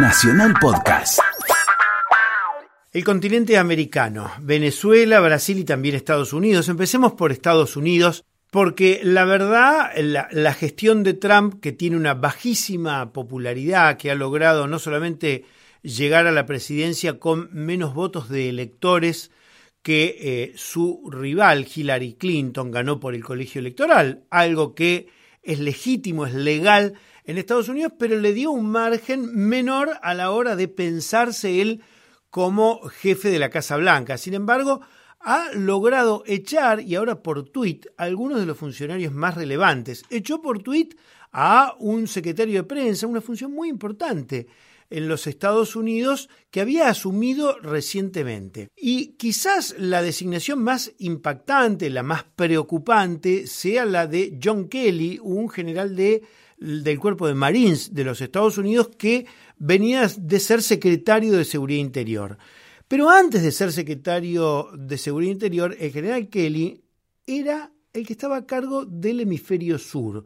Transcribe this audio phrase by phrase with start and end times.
[0.00, 1.18] Nacional Podcast.
[2.92, 6.68] El continente americano, Venezuela, Brasil y también Estados Unidos.
[6.68, 13.12] Empecemos por Estados Unidos, porque la verdad, la, gestión de Trump, que tiene una bajísima
[13.12, 15.44] popularidad, que ha logrado no solamente
[15.82, 19.32] llegar a la presidencia con menos votos de electores
[19.82, 25.08] que eh, su rival Hillary Clinton ganó por el colegio electoral, algo que
[25.42, 26.94] es legítimo, es legal
[27.24, 31.82] en Estados Unidos, pero le dio un margen menor a la hora de pensarse él
[32.30, 34.18] como jefe de la Casa Blanca.
[34.18, 34.80] Sin embargo,
[35.20, 40.04] ha logrado echar, y ahora por tuit, a algunos de los funcionarios más relevantes.
[40.10, 40.94] Echó por tuit
[41.32, 44.46] a un secretario de prensa, una función muy importante
[44.90, 48.68] en los Estados Unidos que había asumido recientemente.
[48.76, 55.48] Y quizás la designación más impactante, la más preocupante, sea la de John Kelly, un
[55.48, 56.22] general de,
[56.58, 59.26] del cuerpo de Marines de los Estados Unidos que
[59.58, 62.38] venía de ser secretario de Seguridad Interior.
[62.86, 66.82] Pero antes de ser secretario de Seguridad Interior, el general Kelly
[67.26, 70.24] era el que estaba a cargo del hemisferio sur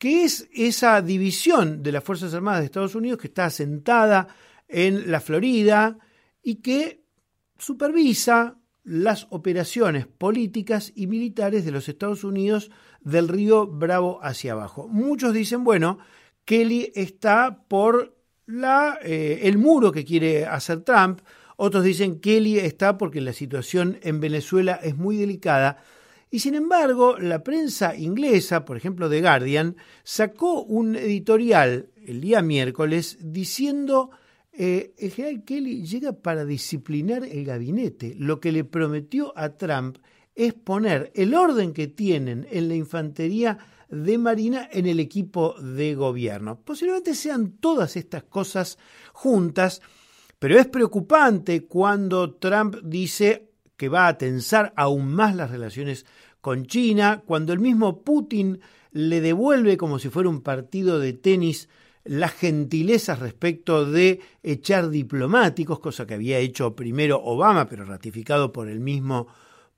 [0.00, 4.28] que es esa división de las Fuerzas Armadas de Estados Unidos que está asentada
[4.66, 5.98] en la Florida
[6.42, 7.04] y que
[7.58, 12.70] supervisa las operaciones políticas y militares de los Estados Unidos
[13.02, 14.88] del río Bravo hacia abajo.
[14.88, 15.98] Muchos dicen, bueno,
[16.46, 21.20] Kelly está por la, eh, el muro que quiere hacer Trump,
[21.58, 25.84] otros dicen Kelly está porque la situación en Venezuela es muy delicada
[26.30, 32.40] y sin embargo, la prensa inglesa, por ejemplo The Guardian, sacó un editorial el día
[32.40, 34.10] miércoles diciendo
[34.52, 38.14] eh, el general Kelly llega para disciplinar el gabinete.
[38.16, 39.98] Lo que le prometió a Trump
[40.36, 43.58] es poner el orden que tienen en la infantería
[43.88, 46.60] de Marina en el equipo de gobierno.
[46.60, 48.78] Posiblemente sean todas estas cosas
[49.12, 49.82] juntas,
[50.38, 53.49] pero es preocupante cuando Trump dice
[53.80, 56.04] que va a tensar aún más las relaciones
[56.42, 58.60] con China, cuando el mismo Putin
[58.92, 61.70] le devuelve como si fuera un partido de tenis
[62.04, 68.68] las gentilezas respecto de echar diplomáticos, cosa que había hecho primero Obama, pero ratificado por
[68.68, 69.28] el mismo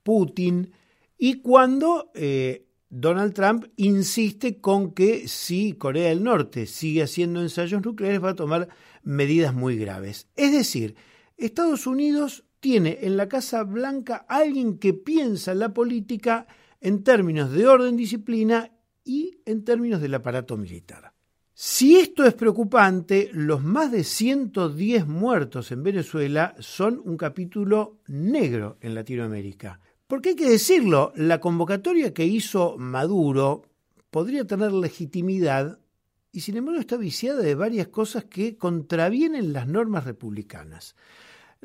[0.03, 0.73] Putin,
[1.17, 7.85] y cuando eh, Donald Trump insiste con que si Corea del Norte sigue haciendo ensayos
[7.85, 8.67] nucleares va a tomar
[9.01, 10.27] medidas muy graves.
[10.35, 10.95] Es decir,
[11.37, 16.47] Estados Unidos tiene en la Casa Blanca alguien que piensa en la política
[16.79, 18.71] en términos de orden, disciplina
[19.03, 21.11] y en términos del aparato militar.
[21.53, 28.77] Si esto es preocupante, los más de 110 muertos en Venezuela son un capítulo negro
[28.79, 29.81] en Latinoamérica.
[30.07, 33.63] Porque hay que decirlo, la convocatoria que hizo Maduro
[34.09, 35.79] podría tener legitimidad
[36.31, 40.95] y sin embargo está viciada de varias cosas que contravienen las normas republicanas.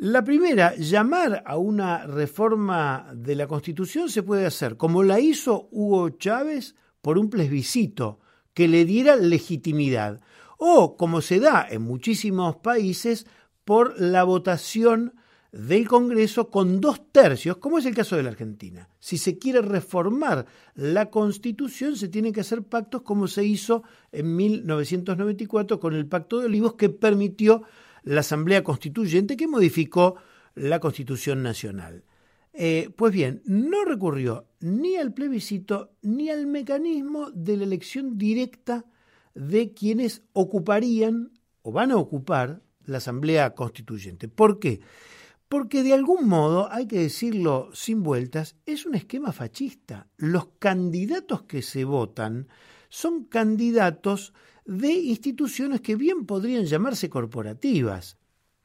[0.01, 5.69] La primera, llamar a una reforma de la Constitución se puede hacer, como la hizo
[5.73, 8.21] Hugo Chávez, por un plebiscito
[8.55, 10.21] que le diera legitimidad,
[10.57, 13.27] o como se da en muchísimos países,
[13.65, 15.15] por la votación
[15.51, 18.89] del Congreso con dos tercios, como es el caso de la Argentina.
[19.01, 23.83] Si se quiere reformar la Constitución, se tienen que hacer pactos como se hizo
[24.13, 27.65] en 1994 con el Pacto de Olivos, que permitió
[28.09, 30.17] la Asamblea Constituyente que modificó
[30.55, 32.05] la Constitución Nacional.
[32.55, 38.87] Eh, pues bien, no recurrió ni al plebiscito ni al mecanismo de la elección directa
[39.35, 44.27] de quienes ocuparían o van a ocupar la Asamblea Constituyente.
[44.27, 44.81] ¿Por qué?
[45.51, 50.09] Porque de algún modo, hay que decirlo sin vueltas, es un esquema fascista.
[50.17, 52.49] Los candidatos que se votan
[52.89, 54.33] son candidatos
[54.65, 58.19] de instituciones que bien podrían llamarse corporativas.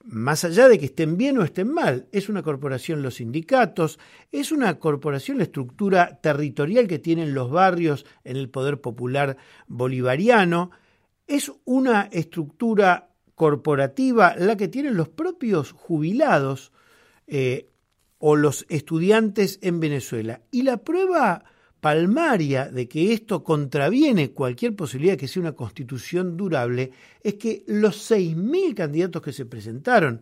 [0.03, 3.99] Más allá de que estén bien o estén mal, es una corporación los sindicatos,
[4.33, 10.71] es una corporación la estructura territorial que tienen los barrios en el poder popular bolivariano,
[11.25, 16.73] es una estructura corporativa la que tienen los propios jubilados
[17.27, 17.69] eh,
[18.17, 20.41] o los estudiantes en Venezuela.
[20.51, 21.45] Y la prueba
[21.83, 28.09] palmaria de que esto contraviene cualquier posibilidad que sea una constitución durable es que los
[28.09, 30.21] 6.000 candidatos que se presentaron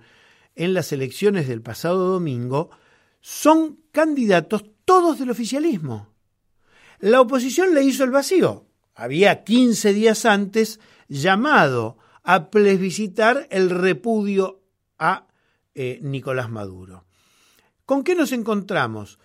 [0.56, 2.72] en las elecciones del pasado domingo
[3.20, 6.10] son candidatos todos del oficialismo.
[7.00, 8.66] La oposición le hizo el vacío.
[8.96, 10.80] Había 15 días antes
[11.10, 14.64] llamado a plebiscitar el repudio
[14.98, 15.28] a
[15.76, 17.06] eh, Nicolás Maduro.
[17.86, 19.20] ¿Con qué nos encontramos?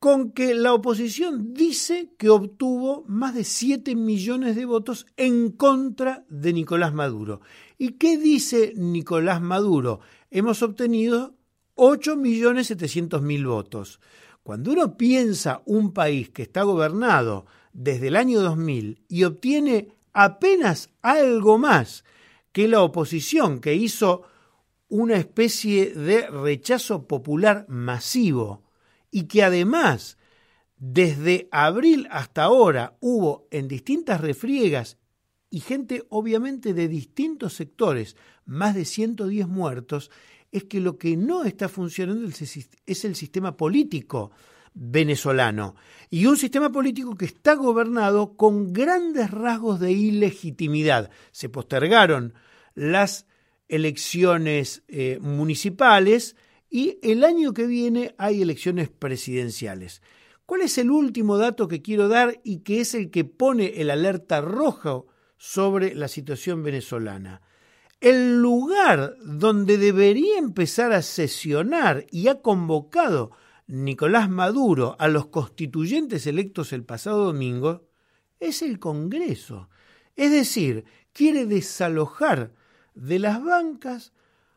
[0.00, 6.24] Con que la oposición dice que obtuvo más de 7 millones de votos en contra
[6.30, 7.42] de Nicolás Maduro.
[7.76, 10.00] ¿Y qué dice Nicolás Maduro?
[10.30, 11.34] Hemos obtenido
[11.76, 14.00] 8.700.000 votos.
[14.42, 17.44] Cuando uno piensa un país que está gobernado
[17.74, 22.04] desde el año 2000 y obtiene apenas algo más
[22.52, 24.22] que la oposición, que hizo
[24.88, 28.62] una especie de rechazo popular masivo,
[29.10, 30.18] y que además
[30.76, 34.98] desde abril hasta ahora hubo en distintas refriegas
[35.50, 38.16] y gente obviamente de distintos sectores,
[38.46, 40.10] más de 110 muertos,
[40.52, 44.30] es que lo que no está funcionando es el sistema político
[44.72, 45.74] venezolano
[46.08, 51.10] y un sistema político que está gobernado con grandes rasgos de ilegitimidad.
[51.32, 52.34] Se postergaron
[52.74, 53.26] las
[53.68, 56.36] elecciones eh, municipales,
[56.70, 60.00] y el año que viene hay elecciones presidenciales.
[60.46, 63.90] ¿Cuál es el último dato que quiero dar y que es el que pone el
[63.90, 67.42] alerta rojo sobre la situación venezolana?
[68.00, 73.32] El lugar donde debería empezar a sesionar y ha convocado
[73.66, 77.88] Nicolás Maduro a los constituyentes electos el pasado domingo
[78.40, 79.68] es el Congreso.
[80.16, 82.52] Es decir, quiere desalojar
[82.94, 84.12] de las bancas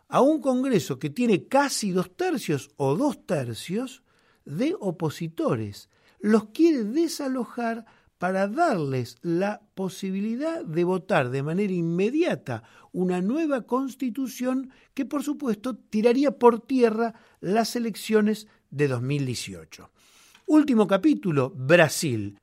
[0.07, 4.03] a un Congreso que tiene casi dos tercios o dos tercios
[4.45, 5.89] de opositores.
[6.19, 7.85] Los quiere desalojar
[8.17, 12.63] para darles la posibilidad de votar de manera inmediata
[12.93, 19.91] una nueva constitución que por supuesto tiraría por tierra las elecciones de 2018.
[20.45, 22.37] Último capítulo, Brasil.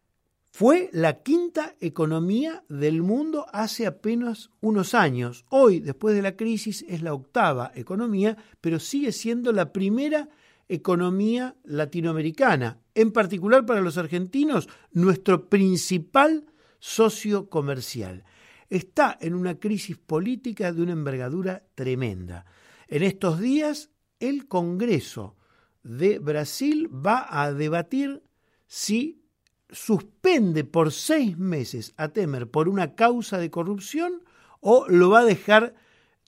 [0.52, 5.44] Fue la quinta economía del mundo hace apenas unos años.
[5.48, 10.28] Hoy, después de la crisis, es la octava economía, pero sigue siendo la primera
[10.68, 12.78] economía latinoamericana.
[12.94, 16.46] En particular para los argentinos, nuestro principal
[16.78, 18.24] socio comercial.
[18.68, 22.44] Está en una crisis política de una envergadura tremenda.
[22.88, 25.36] En estos días, el Congreso
[25.82, 28.22] de Brasil va a debatir
[28.66, 29.19] si
[29.72, 34.22] suspende por seis meses a Temer por una causa de corrupción
[34.60, 35.74] o lo va a dejar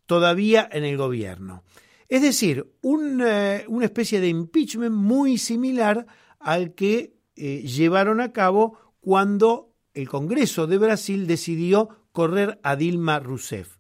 [0.07, 1.63] todavía en el gobierno.
[2.09, 6.07] Es decir, eh, una especie de impeachment muy similar
[6.39, 13.19] al que eh, llevaron a cabo cuando el Congreso de Brasil decidió correr a Dilma
[13.19, 13.77] Rousseff.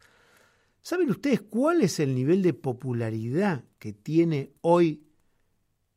[0.80, 5.04] ¿Saben ustedes cuál es el nivel de popularidad que tiene hoy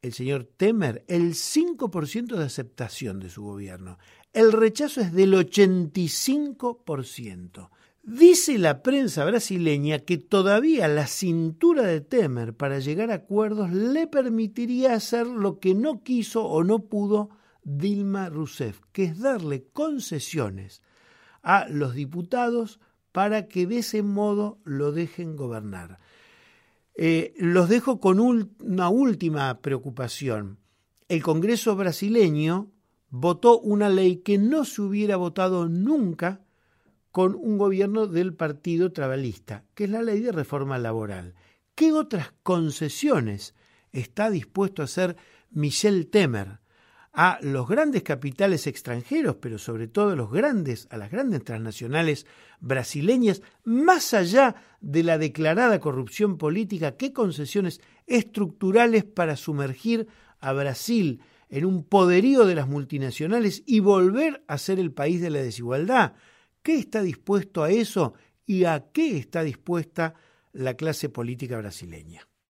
[0.01, 3.99] el señor Temer el 5% de aceptación de su gobierno.
[4.33, 7.69] El rechazo es del 85%.
[8.03, 14.05] Dice la prensa brasileña que todavía la cintura de Temer para llegar a acuerdos le
[14.05, 17.31] permitiría hacer lo que no quiso o no pudo
[17.63, 20.83] Dilma Rousseff, que es darle concesiones
[21.41, 22.79] a los diputados
[23.11, 25.97] para que de ese modo lo dejen gobernar.
[26.97, 30.59] Eh, los dejo con una última preocupación.
[31.09, 32.71] El Congreso brasileño
[33.09, 36.41] votó una ley que no se hubiera votado nunca
[37.11, 41.35] con un gobierno del Partido Trabalista, que es la ley de reforma laboral.
[41.75, 43.55] ¿Qué otras concesiones
[43.91, 45.15] está dispuesto a hacer
[45.49, 46.59] Michel Temer
[47.15, 52.25] a los grandes capitales extranjeros, pero sobre todo a los grandes, a las grandes transnacionales
[52.59, 60.07] brasileñas, más allá de la declarada corrupción política, qué concesiones estructurales para sumergir
[60.39, 65.29] a Brasil en un poderío de las multinacionales y volver a ser el país de
[65.29, 66.13] la desigualdad.
[66.61, 68.13] ¿Qué está dispuesto a eso
[68.45, 70.15] y a qué está dispuesta
[70.51, 72.27] la clase política brasileña?